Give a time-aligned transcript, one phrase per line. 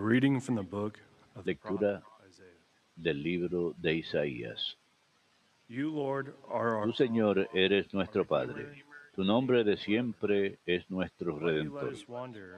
[0.00, 0.98] Reading from the book
[1.36, 2.02] of the Lectura
[2.96, 4.76] del libro de Isaías.
[5.68, 8.82] You, Lord, are our Tú, Señor, eres nuestro Padre.
[9.14, 11.94] Tu nombre de siempre es nuestro Redentor.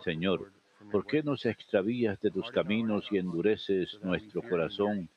[0.04, 0.52] Señor,
[0.92, 5.08] ¿por qué nos extravías de tus caminos y endureces nuestro corazón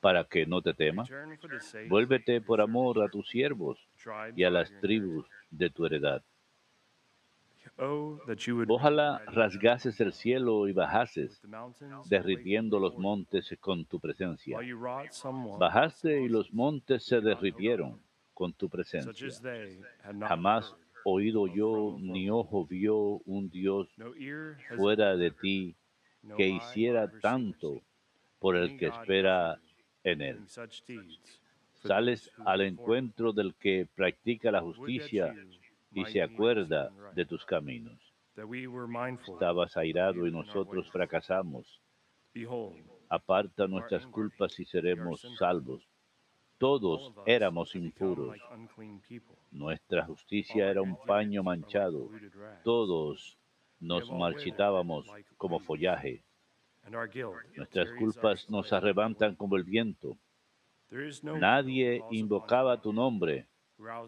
[0.00, 1.04] para que no te tema?
[1.90, 3.78] Vuélvete por amor a tus siervos
[4.34, 6.22] y a las tribus de tu heredad.
[7.76, 11.42] Ojalá rasgases el cielo y bajases,
[12.08, 14.58] derritiendo los montes con tu presencia.
[15.58, 18.00] Bajaste y los montes se derritieron
[18.32, 19.28] con tu presencia.
[20.20, 20.74] Jamás
[21.04, 22.96] oído yo ni ojo vio
[23.26, 23.88] un Dios
[24.76, 25.74] fuera de ti
[26.36, 27.82] que hiciera tanto
[28.38, 29.58] por el que espera
[30.04, 30.40] en él.
[31.72, 35.34] Sales al encuentro del que practica la justicia
[35.94, 37.98] y se acuerda de tus caminos.
[39.28, 41.80] Estabas airado y nosotros fracasamos.
[43.08, 45.88] Aparta nuestras culpas y seremos salvos.
[46.58, 48.36] Todos éramos impuros.
[49.52, 52.10] Nuestra justicia era un paño manchado.
[52.64, 53.38] Todos
[53.80, 56.24] nos marchitábamos como follaje.
[57.56, 60.16] Nuestras culpas nos arrebantan como el viento.
[61.22, 63.46] Nadie invocaba tu nombre,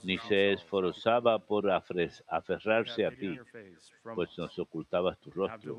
[0.03, 3.39] ni se esforzaba por aferrarse a ti,
[4.15, 5.79] pues nos ocultabas tu rostro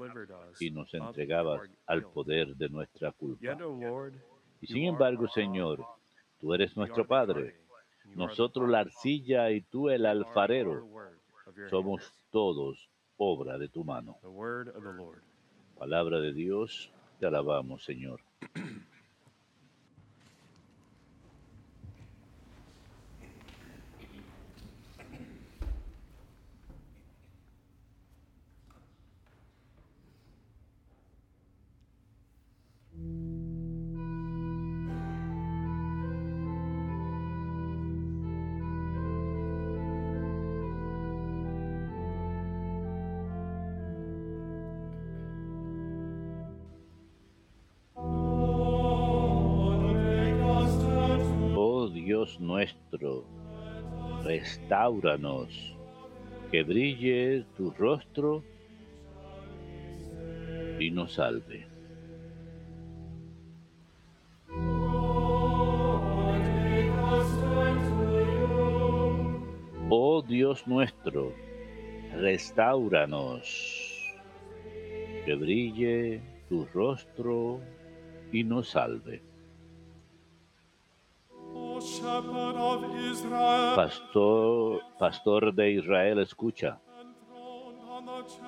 [0.60, 3.58] y nos entregabas al poder de nuestra culpa.
[4.62, 5.28] Y sin embargo.
[5.28, 5.86] Señor,
[6.40, 7.56] tú eres nuestro Padre,
[8.16, 10.88] nosotros la arcilla y tú el alfarero.
[11.70, 14.18] Somos todos obra de tu mano.
[15.78, 18.22] Palabra de Dios, te alabamos, Señor.
[52.40, 53.26] Nuestro,
[54.24, 55.76] restauranos,
[56.52, 58.44] que brille tu rostro
[60.80, 61.66] y nos salve.
[69.90, 71.34] Oh Dios nuestro,
[72.16, 73.44] restauranos,
[75.26, 77.62] que brille tu rostro
[78.32, 79.22] y nos salve.
[83.76, 86.80] Pastor, pastor de Israel, escucha.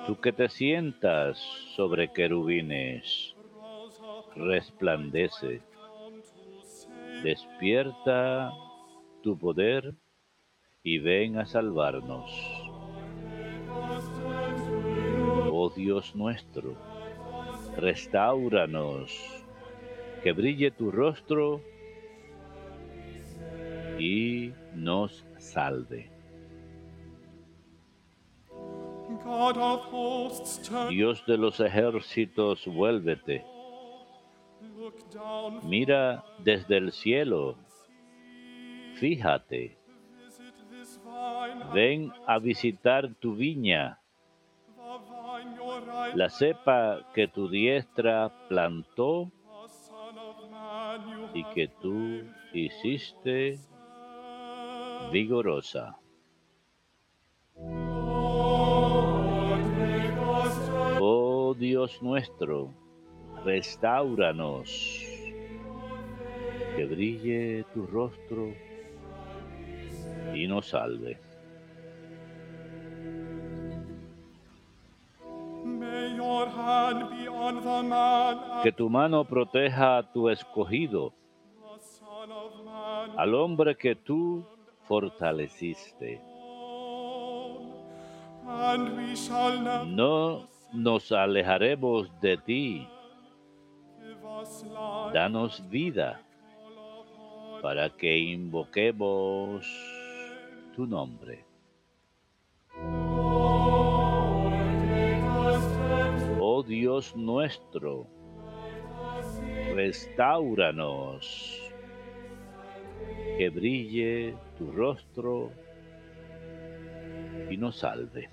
[0.06, 1.38] Tú que te sientas
[1.76, 3.36] sobre querubines,
[4.36, 5.62] resplandece,
[7.24, 8.52] despierta
[9.22, 9.94] tu poder
[10.84, 12.32] y ven a salvarnos.
[15.52, 16.76] Oh Dios nuestro,
[17.78, 19.44] restauranos,
[20.24, 21.62] que brille tu rostro
[24.00, 26.10] y nos salve.
[30.90, 33.46] Dios de los ejércitos, vuélvete.
[35.64, 37.58] Mira desde el cielo.
[38.96, 39.78] Fíjate,
[41.74, 44.00] ven a visitar tu viña,
[46.16, 49.32] la cepa que tu diestra plantó
[51.34, 52.24] y que tú
[52.54, 53.60] hiciste
[55.12, 55.98] vigorosa.
[61.02, 62.74] Oh Dios nuestro,
[63.44, 64.70] restauranos,
[66.76, 68.54] que brille tu rostro
[70.34, 71.20] y nos salve.
[78.64, 81.14] Que tu mano proteja a tu escogido,
[83.18, 84.46] al hombre que tú
[84.90, 86.20] fortaleciste.
[89.86, 92.88] No nos alejaremos de ti.
[95.14, 96.20] Danos vida
[97.62, 99.68] para que invoquemos
[100.76, 101.46] tu nombre.
[106.42, 108.08] Oh Dios nuestro,
[109.76, 111.69] restauranos,
[113.38, 115.52] que brille tu rostro
[117.50, 118.30] y no salve nos salves.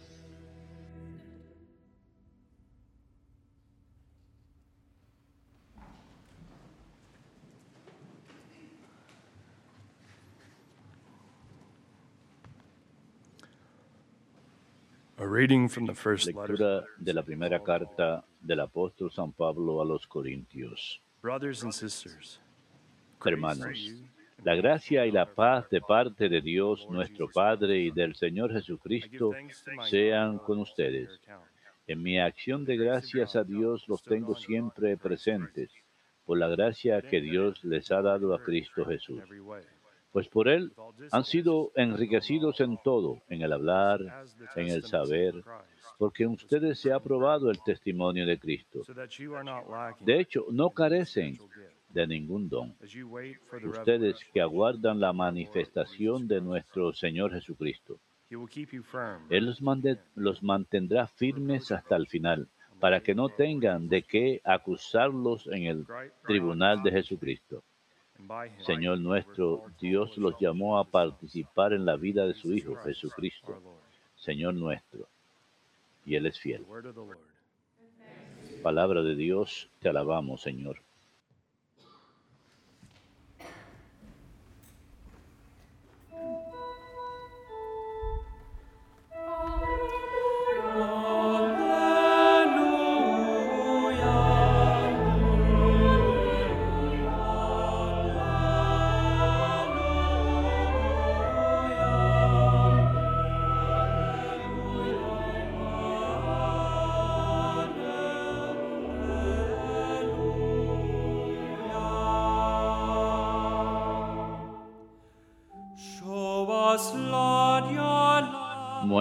[16.27, 21.01] Lectura de la primera carta del apóstol San Pablo a los Corintios.
[23.25, 23.95] Hermanos,
[24.45, 29.33] la gracia y la paz de parte de Dios nuestro Padre y del Señor Jesucristo
[29.89, 31.21] sean con on ustedes.
[31.87, 35.71] En mi acción de gracias a Dios los tengo siempre presentes,
[36.25, 39.23] por la gracia que Dios les ha dado a Cristo Jesús.
[40.11, 40.73] Pues por Él
[41.13, 44.01] han sido enriquecidos en todo, en el hablar,
[44.57, 45.35] en el saber,
[45.99, 48.83] porque en ustedes se ha probado el testimonio de Cristo.
[50.01, 51.39] De hecho, no carecen.
[51.97, 52.75] De ningún don.
[53.65, 57.99] Ustedes que aguardan la manifestación de nuestro Señor Jesucristo.
[59.31, 62.49] Él los, mande- los mantendrá firmes hasta el final,
[62.81, 65.87] para que no tengan de qué acusarlos en el
[66.27, 67.63] tribunal de Jesucristo.
[68.59, 73.63] Señor nuestro, Dios los llamó a participar en la vida de su Hijo, Jesucristo.
[74.17, 75.09] Señor nuestro.
[76.05, 76.65] Y Él es fiel.
[78.63, 80.79] Palabra de Dios, te alabamos, Señor.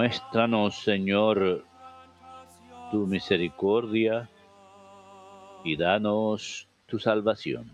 [0.06, 1.64] Muéstranos, Señor,
[2.92, 4.30] tu misericordia
[5.64, 7.68] y danos tu salvación.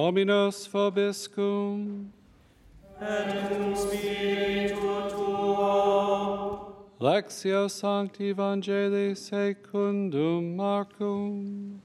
[0.00, 2.08] Dominus vobiscum.
[3.02, 6.72] Et cum spiritu tuo.
[6.98, 11.82] Lectio Sancti Evangelii secundum Marcum.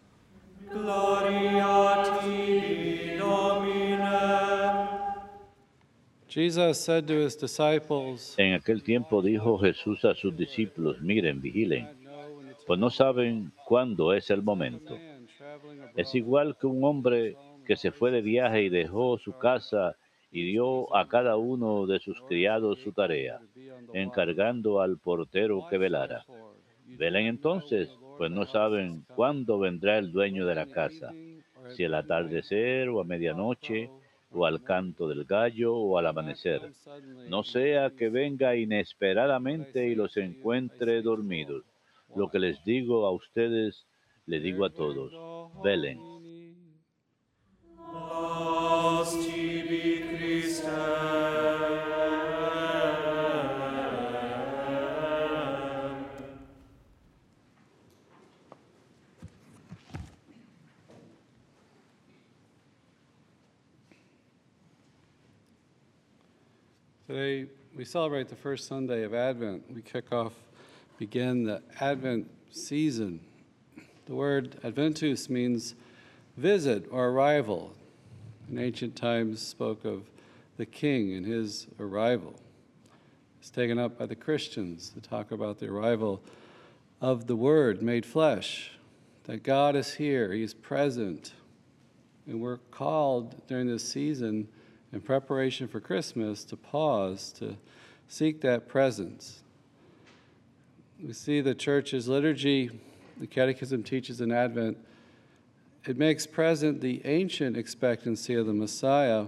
[0.71, 4.87] Gloria tibi, Domine.
[6.29, 11.89] Jesus said to his disciples, En aquel tiempo dijo Jesús a sus discípulos, miren, vigilen,
[12.65, 14.97] pues no saben cuándo es el momento.
[15.97, 17.35] Es igual que un hombre
[17.65, 19.95] que se fue de viaje y dejó su casa
[20.31, 23.39] y dio a cada uno de sus criados su tarea,
[23.93, 26.25] encargando al portero que velara.
[26.85, 31.13] Velen entonces, pues no saben cuándo vendrá el dueño de la casa,
[31.75, 33.89] si al atardecer o a medianoche,
[34.35, 36.61] o al canto del gallo o al amanecer.
[37.29, 41.63] No sea que venga inesperadamente y los encuentre dormidos.
[42.15, 43.85] Lo que les digo a ustedes,
[44.25, 45.13] le digo a todos,
[45.63, 46.14] velen.
[67.15, 69.73] Today, we celebrate the first Sunday of Advent.
[69.73, 70.33] We kick off,
[70.97, 73.21] begin the Advent season.
[74.05, 75.75] The word Adventus means
[76.35, 77.73] visit or arrival.
[78.49, 80.09] In ancient times, spoke of
[80.57, 82.37] the king and his arrival.
[83.39, 86.21] It's taken up by the Christians to talk about the arrival
[86.99, 88.71] of the Word made flesh,
[89.23, 91.31] that God is here, He is present.
[92.27, 94.49] And we're called during this season
[94.95, 97.57] in preparation for Christmas to pause, to
[98.07, 99.43] seek that presence.
[101.03, 102.71] We see the church's liturgy,
[103.19, 104.77] the Catechism teaches in Advent,
[105.85, 109.25] it makes present the ancient expectancy of the Messiah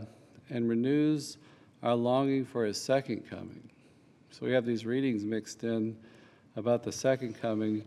[0.49, 1.37] and renews
[1.83, 3.69] our longing for his second coming.
[4.31, 5.97] So we have these readings mixed in
[6.55, 7.83] about the second coming.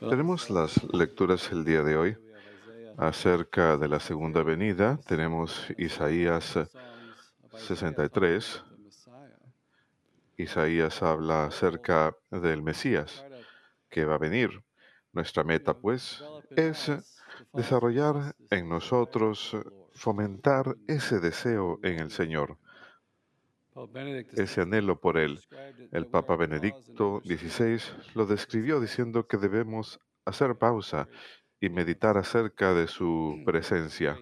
[0.00, 5.00] Tenemos las lecturas el día de hoy we have Isaiah acerca de la segunda venida.
[5.04, 6.87] Tenemos Isaías songs of Isaiah
[7.58, 8.56] 63.
[8.56, 9.38] about the Messiah.
[10.36, 13.24] Isaías habla acerca del Mesías
[13.88, 14.62] que va a venir.
[15.12, 16.90] Nuestra meta, pues, es
[17.52, 19.56] desarrollar en nosotros,
[19.92, 22.56] fomentar ese deseo en el Señor.
[24.34, 25.40] Ese anhelo por Él.
[25.92, 27.80] El Papa Benedicto XVI
[28.14, 31.08] lo describió diciendo que debemos hacer pausa
[31.60, 34.18] y meditar acerca de su presencia.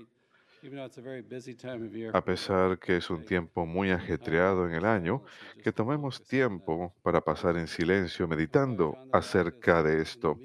[2.12, 5.23] A pesar que es un tiempo muy ajetreado en el año,
[5.62, 10.38] que tomemos tiempo para pasar en silencio meditando acerca de esto.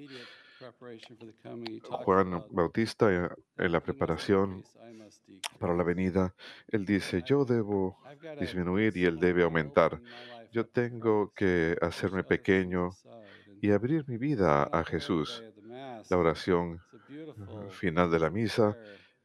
[1.84, 4.64] Juan Bautista, eh, en la preparación
[5.60, 6.34] para la venida,
[6.68, 7.98] él dice, yo debo
[8.40, 10.00] disminuir y él debe aumentar.
[10.52, 12.92] Yo tengo que hacerme pequeño
[13.62, 15.44] y abrir mi vida a Jesús.
[16.10, 16.82] La oración
[17.70, 18.78] final de la misa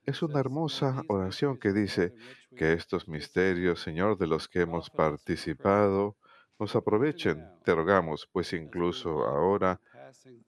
[0.07, 2.15] es una hermosa oración que dice
[2.57, 6.17] que estos misterios, Señor, de los que hemos participado,
[6.59, 7.45] nos aprovechen.
[7.65, 9.81] Te rogamos, pues incluso ahora,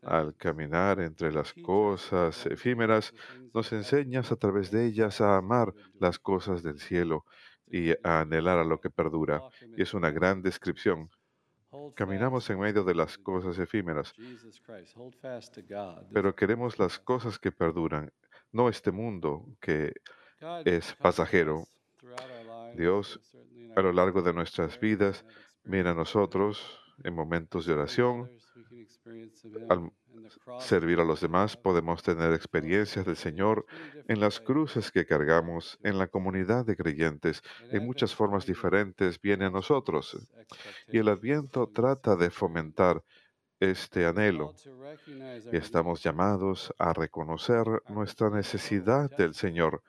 [0.02, 3.12] al caminar entre las cosas efímeras,
[3.52, 7.24] nos enseñas a través de ellas a amar las cosas del cielo
[7.66, 9.42] y a anhelar a lo que perdura.
[9.76, 11.10] Y es una gran descripción.
[11.94, 14.14] Caminamos en medio de las cosas efímeras,
[16.14, 18.10] pero queremos las cosas que perduran,
[18.52, 19.92] no este mundo que
[20.64, 21.64] es pasajero.
[22.76, 23.20] Dios,
[23.76, 25.24] a lo largo de nuestras vidas,
[25.64, 28.30] viene a nosotros en momentos de oración.
[29.68, 29.90] Al
[30.60, 33.64] servir a los demás podemos tener experiencias del Señor
[34.08, 39.46] en las cruces que cargamos, en la comunidad de creyentes, en muchas formas diferentes viene
[39.46, 40.18] a nosotros.
[40.88, 43.02] Y el Adviento trata de fomentar
[43.60, 44.54] este anhelo.
[45.52, 49.82] Y estamos llamados a reconocer nuestra necesidad del Señor,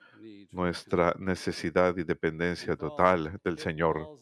[0.50, 4.18] nuestra necesidad y dependencia total del Señor.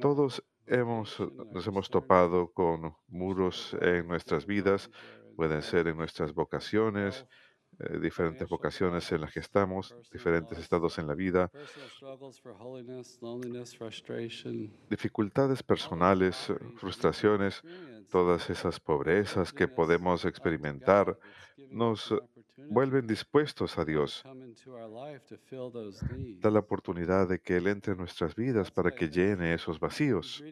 [0.00, 1.18] Todos hemos,
[1.52, 4.90] nos hemos topado con muros en nuestras vidas,
[5.36, 7.26] pueden ser en nuestras vocaciones,
[7.78, 11.50] eh, diferentes vocaciones en las que estamos, diferentes estados en la vida,
[14.88, 17.62] dificultades personales, eh, frustraciones,
[18.10, 21.18] todas esas pobrezas que podemos experimentar,
[21.70, 22.14] nos
[22.56, 24.22] vuelven dispuestos a Dios.
[26.40, 30.42] Da la oportunidad de que Él entre en nuestras vidas para que llene esos vacíos.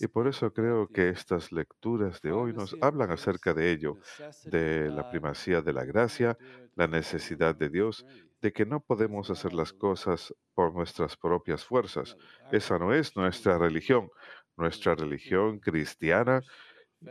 [0.00, 3.98] Y por eso creo que estas lecturas de hoy nos hablan acerca de ello,
[4.44, 6.38] de la primacía de la gracia,
[6.74, 8.06] la necesidad de Dios,
[8.40, 12.16] de que no podemos hacer las cosas por nuestras propias fuerzas.
[12.50, 14.08] Esa no es nuestra religión.
[14.56, 16.42] Nuestra religión cristiana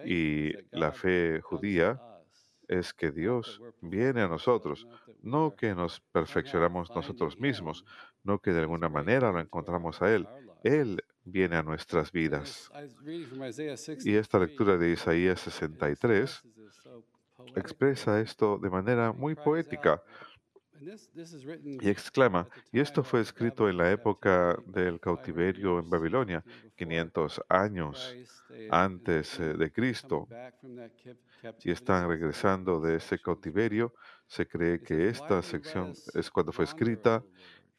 [0.06, 2.00] y la fe judía
[2.70, 4.88] es que Dios viene a nosotros,
[5.22, 7.84] no que nos perfeccionamos nosotros mismos,
[8.24, 10.28] no que de alguna manera lo encontramos a Él.
[10.64, 12.72] Él viene a nuestras vidas.
[14.06, 16.44] Y esta lectura de Isaías 63
[17.56, 20.04] expresa esto de manera muy poética
[21.82, 26.44] y exclama, y esto fue escrito en la época del cautiverio en Babilonia,
[26.76, 28.16] 500 años
[28.70, 30.28] antes eh, de Cristo,
[31.64, 33.94] y están regresando de ese cautiverio.
[34.28, 37.24] Se cree que esta sección es cuando fue escrita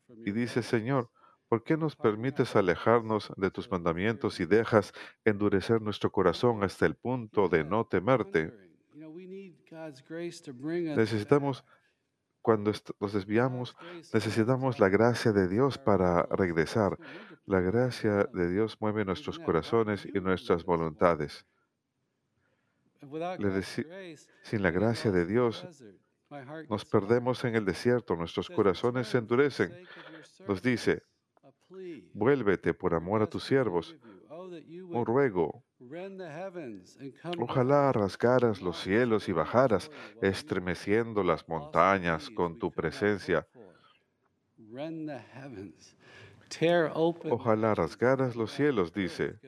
[0.08, 1.10] y dice, Señor,
[1.48, 4.92] ¿por qué nos permites alejarnos de tus mandamientos y dejas
[5.24, 8.52] endurecer nuestro corazón hasta el punto de no temerte?
[10.96, 11.64] Necesitamos
[12.42, 13.76] cuando nos desviamos,
[14.12, 16.98] necesitamos la gracia de Dios para regresar.
[17.46, 21.46] La gracia de Dios mueve nuestros corazones y nuestras voluntades.
[24.42, 25.66] sin la gracia de Dios,
[26.68, 29.72] nos perdemos en el desierto, nuestros corazones se endurecen.
[30.46, 31.02] Nos dice,
[32.14, 33.96] vuélvete por amor a tus siervos.
[34.28, 35.64] Un ruego,
[37.38, 43.46] Ojalá rasgaras los cielos y bajaras, estremeciendo las montañas con tu presencia.
[47.30, 49.38] Ojalá rasgaras los cielos, dice,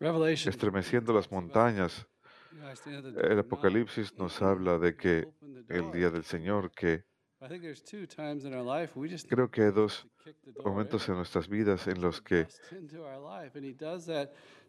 [0.00, 2.06] estremeciendo las montañas.
[3.22, 5.28] El Apocalipsis nos habla de que
[5.68, 7.04] el día del Señor, que
[9.28, 10.06] Creo que hay dos
[10.64, 12.48] momentos en nuestras vidas en los que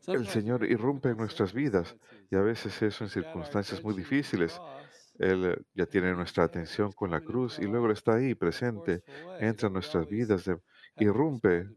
[0.07, 1.95] el Señor irrumpe en nuestras vidas
[2.29, 4.61] y a veces eso en circunstancias muy difíciles.
[5.17, 9.03] Él ya tiene nuestra atención con la cruz y luego está ahí presente,
[9.39, 10.49] entra en nuestras vidas,
[10.97, 11.67] irrumpe.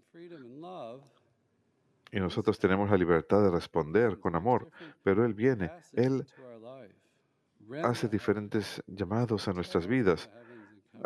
[2.13, 4.71] y nosotros tenemos la libertad de responder con amor,
[5.03, 6.27] pero Él viene, Él
[7.83, 10.29] hace diferentes llamados a nuestras vidas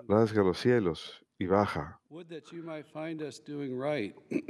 [0.09, 2.00] rasga los cielos y baja.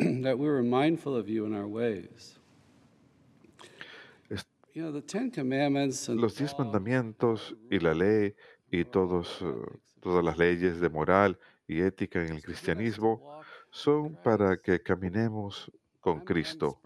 [6.21, 8.35] Los diez mandamientos y la ley
[8.71, 14.59] y todos, eh, todas las leyes de moral y ética en el cristianismo son para
[14.59, 16.79] que caminemos con Cristo.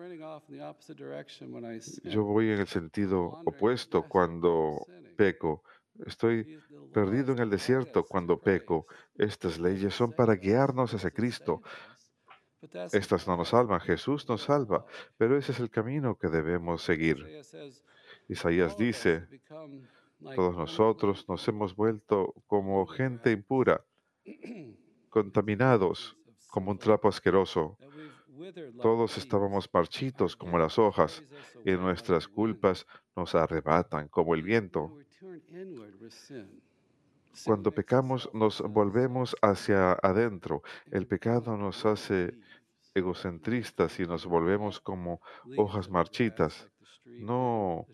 [2.05, 4.87] Yo voy en el sentido opuesto cuando
[5.17, 5.63] peco.
[6.07, 6.61] Estoy
[6.93, 8.87] perdido en el desierto cuando peco.
[9.17, 11.63] Estas leyes son para guiarnos hacia Cristo.
[12.93, 14.85] Estas no nos salvan, Jesús nos salva,
[15.17, 17.17] pero ese es el camino que debemos seguir.
[18.29, 19.29] Isaías "All of us dice,
[20.35, 23.83] todos nosotros nos hemos vuelto como gente impura,
[25.09, 26.17] contaminados,
[26.49, 27.79] como un trapo asqueroso.
[28.81, 31.23] Todos estábamos marchitos como las hojas,
[31.65, 34.97] y nuestras culpas nos arrebatan como el viento.
[37.45, 40.63] Cuando pecamos nos volvemos hacia adentro.
[40.91, 42.39] El pecado nos hace
[42.95, 45.21] egocentristas y nos volvemos como
[45.57, 46.69] hojas marchitas,
[47.05, 47.87] no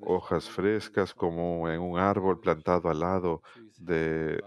[0.00, 3.42] hojas frescas como en un árbol plantado al lado
[3.78, 4.42] del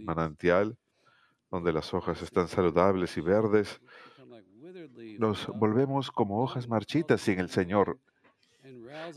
[0.00, 0.76] manantial,
[1.50, 3.80] donde las hojas están saludables y verdes.
[5.18, 7.98] Nos volvemos como hojas marchitas sin el Señor.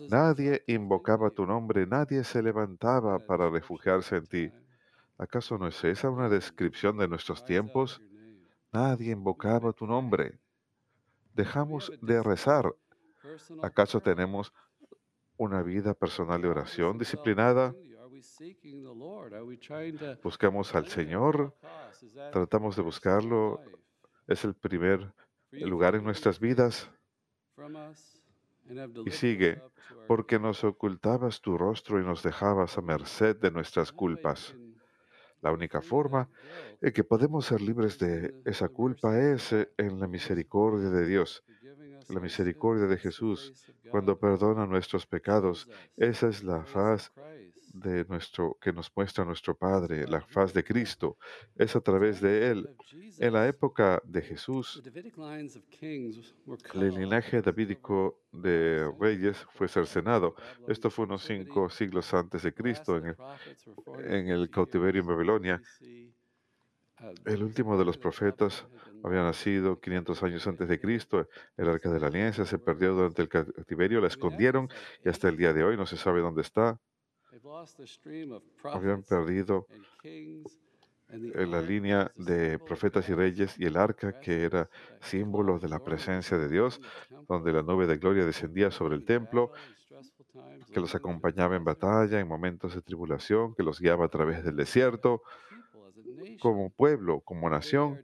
[0.09, 4.51] Nadie invocaba tu nombre, nadie se levantaba para refugiarse en ti.
[5.17, 8.01] ¿Acaso no es esa una descripción de nuestros tiempos?
[8.71, 10.39] Nadie invocaba tu nombre.
[11.33, 12.73] Dejamos de rezar.
[13.61, 14.53] ¿Acaso tenemos
[15.37, 17.73] una vida personal de oración disciplinada?
[20.23, 21.55] ¿Buscamos al Señor?
[22.31, 23.61] ¿Tratamos de buscarlo?
[24.27, 25.13] ¿Es el primer
[25.51, 26.89] lugar en nuestras vidas?
[29.05, 29.61] Y sigue,
[30.07, 34.55] porque nos ocultabas tu rostro y nos dejabas a merced de nuestras culpas.
[35.41, 36.29] La única forma
[36.81, 41.43] en que podemos ser libres de esa culpa es eh, en la misericordia de Dios.
[42.09, 43.53] La misericordia de Jesús,
[43.89, 47.11] cuando perdona nuestros pecados, esa es la faz.
[47.79, 50.63] De nuestro que nos muestra nuestro Padre, la faz de.
[50.63, 51.17] Cristo.
[51.55, 52.69] Es a través de Él.
[53.19, 54.81] En la época de Jesús,
[56.73, 60.35] el linaje davídico de reyes fue cercenado.
[60.67, 63.15] Esto fue unos cinco siglos antes de Cristo en el,
[64.05, 65.61] en el 450 cautiverio en Babilonia.
[66.99, 68.65] Uh, El último de los profetas
[69.03, 70.79] había nacido in 500 captivity años antes de.
[70.79, 71.27] Cristo.
[71.55, 74.67] El arca de la alianza se perdió durante el cautiverio, la escondieron
[75.03, 75.99] y hasta el día de hoy no se 1800.
[75.99, 76.79] sabe dónde está.
[78.63, 79.67] Habían perdido
[81.09, 84.69] la línea de profetas y reyes y el arca que era
[84.99, 86.81] símbolo de la presencia de Dios,
[87.27, 89.51] donde la nube de gloria descendía sobre el templo,
[90.71, 94.55] que los acompañaba en batalla en momentos de tribulación, que los guiaba a través del
[94.55, 95.21] desierto.
[96.41, 98.03] Como pueblo, como nación,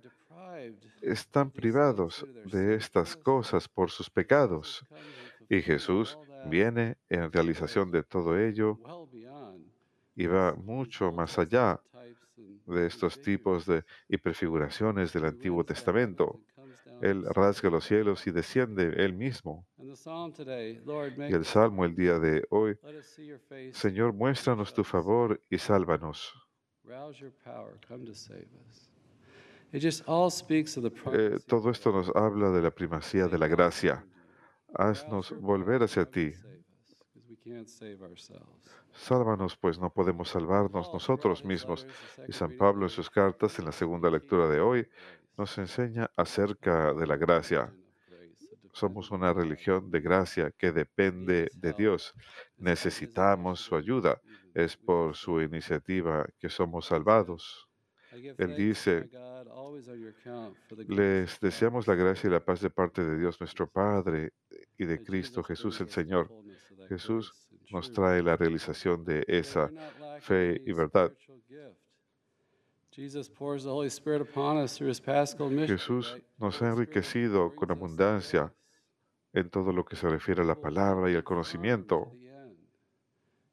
[1.01, 4.85] están privados de estas cosas por sus pecados.
[5.49, 8.79] Y Jesús viene en realización de todo ello
[10.15, 11.79] y va mucho más allá
[12.65, 16.39] de estos tipos de y prefiguraciones del Antiguo Testamento.
[17.01, 19.65] Él rasga los cielos y desciende Él mismo.
[19.77, 19.89] Y
[21.33, 22.77] el Salmo el día de hoy,
[23.71, 26.33] Señor, muéstranos tu favor y sálvanos.
[31.13, 34.05] Eh, todo esto nos habla de la primacía de la gracia.
[34.73, 36.33] Haznos volver hacia ti.
[38.93, 41.85] Sálvanos, pues no podemos salvarnos nosotros mismos.
[42.27, 44.87] Y San Pablo en sus cartas, en la segunda lectura de hoy,
[45.37, 47.73] nos enseña acerca de la gracia.
[48.71, 52.13] Somos una religión de gracia que depende de Dios.
[52.57, 54.21] Necesitamos su ayuda.
[54.53, 57.67] Es por su iniciativa que somos salvados.
[58.37, 59.09] Él dice,
[60.87, 64.33] Les deseamos la gracia y la paz de parte de Dios nuestro Padre
[64.77, 66.29] y de Cristo Jesús el Señor.
[66.87, 67.33] Jesús
[67.71, 69.69] nos trae la realización de esa
[70.19, 71.11] fe y verdad.
[75.67, 78.53] Jesús nos ha enriquecido con abundancia
[79.33, 82.13] en todo lo que se refiere a la palabra y al conocimiento.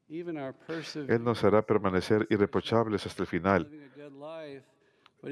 [0.07, 3.90] Él nos hará permanecer irreprochables hasta el final.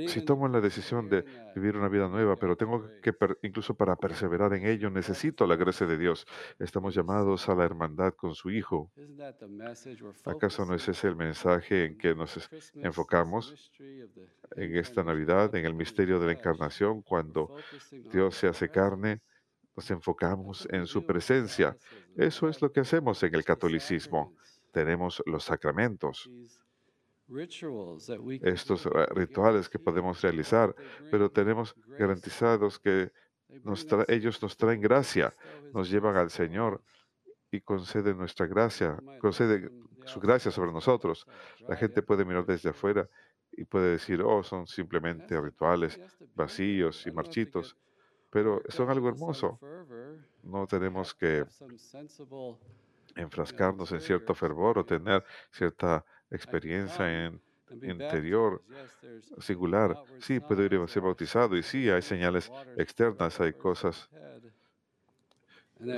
[0.08, 1.26] Si tomo la decisión de
[1.56, 5.88] vivir una vida nueva, pero tengo que, incluso para perseverar en ello, necesito la gracia
[5.88, 6.28] de Dios.
[6.60, 8.92] Estamos llamados a la hermandad con su Hijo.
[10.26, 15.74] ¿Acaso no es ese el mensaje en que nos enfocamos en esta Navidad, en el
[15.74, 17.56] misterio de la encarnación, cuando
[18.12, 19.22] Dios se hace carne?
[19.76, 21.76] Nos enfocamos en su presencia.
[22.16, 24.36] Eso es lo que hacemos en el catolicismo.
[24.72, 26.30] Tenemos los sacramentos,
[28.42, 30.76] estos eh, rituales que podemos realizar,
[31.12, 33.12] pero tenemos garantizados que
[33.64, 35.34] nos ellos nos traen gracia,
[35.74, 36.82] nos llevan al Señor
[37.52, 41.28] y conceden nuestra gracia, conceden su gracia sobre nosotros.
[41.68, 43.10] La gente puede mirar desde afuera
[43.52, 46.00] y puede decir, oh, son simplemente rituales
[46.36, 47.76] vacíos y marchitos,
[48.30, 49.60] pero son algo hermoso.
[50.44, 51.46] No tenemos que
[53.16, 57.42] enfrascarnos en cierto fervor o tener cierta experiencia en
[57.84, 58.62] interior
[59.40, 59.96] singular.
[60.20, 64.10] Sí, puedo ir a ser bautizado y sí, hay señales externas, hay cosas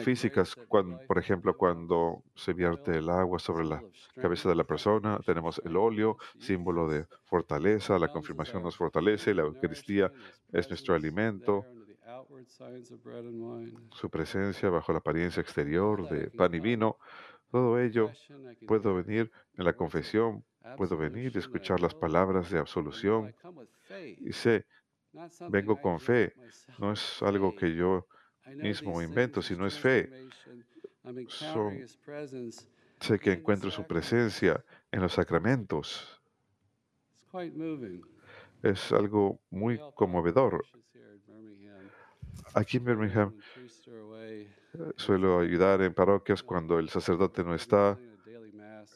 [0.03, 0.55] físicas,
[1.07, 3.83] por ejemplo, cuando se vierte el agua sobre la
[4.15, 9.41] cabeza de la persona, tenemos el óleo, símbolo de fortaleza, la confirmación nos fortalece, la
[9.41, 10.11] Eucaristía
[10.51, 11.65] es nuestro alimento,
[13.91, 18.11] su presencia bajo la apariencia exterior de pan y vino, in todo ello
[18.65, 20.43] puedo venir en la confesión,
[20.77, 23.35] puedo venir y escuchar las palabras de absolución.
[24.19, 24.65] y sé,
[25.49, 26.33] vengo con fe,
[26.79, 28.07] no es algo que yo
[28.55, 30.09] mismo invento, sino es fe.
[31.27, 31.85] Son,
[32.99, 36.21] sé que encuentro su presencia en los sacramentos.
[38.63, 40.63] Es algo muy conmovedor.
[42.53, 43.33] Aquí en Birmingham
[44.73, 47.97] eh, suelo ayudar en parroquias cuando el sacerdote no está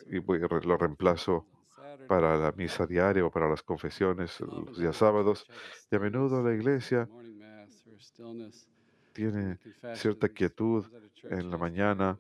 [0.10, 1.46] y voy- lo reemplazo
[2.08, 5.46] para la misa diaria o para las confesiones los días sábados.
[5.92, 7.08] Y a menudo la iglesia
[9.14, 9.58] tiene
[9.96, 10.86] cierta quietud
[11.24, 12.18] en la mañana.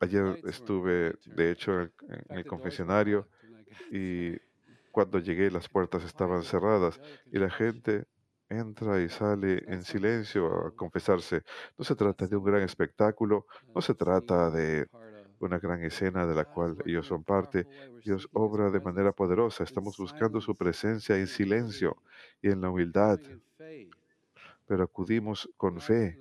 [0.00, 3.28] Ayer estuve, de hecho, en, In en el confesionario
[3.90, 4.36] y
[4.90, 7.00] cuando llegué las puertas estaban cerradas
[7.32, 8.04] y la gente
[8.58, 11.42] entra y sale en silencio a confesarse.
[11.76, 14.86] No se trata de un gran espectáculo, no se trata de
[15.40, 17.66] una gran escena de la cual ellos son parte.
[18.04, 19.64] Dios obra de manera poderosa.
[19.64, 21.96] Estamos buscando su presencia en silencio
[22.40, 23.18] y en la humildad,
[24.66, 26.18] pero acudimos con fe,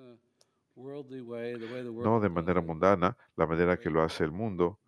[0.76, 4.80] no de manera mundana, la manera que lo hace el mundo,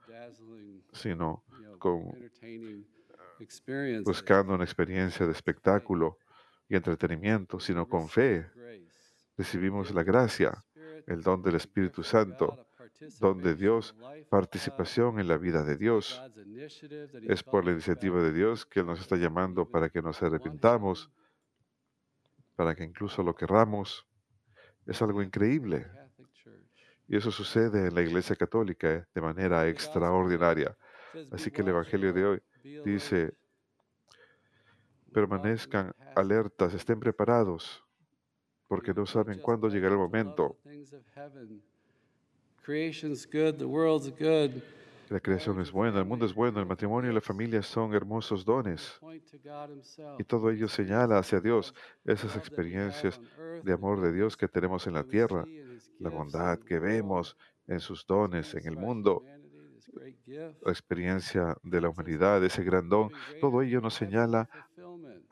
[0.94, 1.44] sino
[1.78, 2.12] con
[4.04, 6.18] buscando una experiencia de espectáculo
[6.68, 8.50] y entretenimiento, sino con fe.
[9.38, 10.64] Recibimos la gracia,
[11.08, 12.68] el don del Espíritu Santo,
[13.20, 14.28] don de Dios, God.
[14.30, 16.22] participación en la vida de Dios.
[17.28, 21.10] Es por la iniciativa de Dios que Él nos está llamando para que nos arrepintamos,
[22.56, 24.06] para que incluso lo querramos.
[24.86, 25.88] Es algo increíble.
[27.08, 30.76] Y eso sucede en la Iglesia Católica eh, de manera extraordinaria.
[31.14, 32.42] says, "Be Así que el Evangelio de hoy
[32.86, 33.36] dice,
[35.14, 37.84] permanezcan alertas, estén preparados,
[38.68, 40.58] porque no saben cuándo llegará el momento.
[45.10, 48.46] La creación es buena, el mundo es bueno, el matrimonio y la familia son hermosos
[48.46, 49.00] dones.
[50.18, 53.20] Y todo ello señala hacia Dios, esas experiencias
[53.64, 55.46] de amor de Dios que tenemos en la tierra,
[56.00, 59.24] la bondad que vemos en sus dones en el mundo,
[60.26, 64.50] la experiencia de la humanidad, ese gran don, todo to ello nos señala.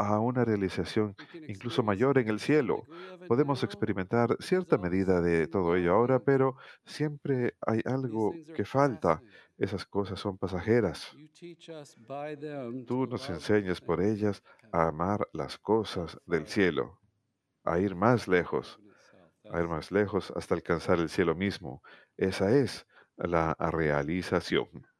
[0.01, 1.15] A una realización
[1.47, 2.83] incluso mayor en el cielo.
[3.27, 9.21] Podemos experimentar cierta medida de todo ello ahora, pero siempre hay algo que falta.
[9.57, 11.15] Esas cosas son pasajeras.
[12.87, 16.99] Tú nos enseñas por ellas a amar las cosas del cielo,
[17.63, 18.79] a ir más lejos,
[19.51, 21.83] a ir más lejos hasta alcanzar el cielo mismo.
[22.17, 22.87] Esa es
[23.17, 24.90] la realización.